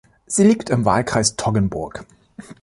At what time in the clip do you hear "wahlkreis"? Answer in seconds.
0.83-1.35